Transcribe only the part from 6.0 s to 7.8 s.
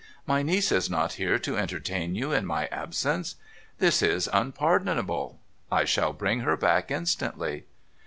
bring her back instantly.'